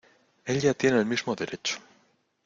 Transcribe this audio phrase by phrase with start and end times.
[0.47, 1.77] ella tiene el mismo derecho.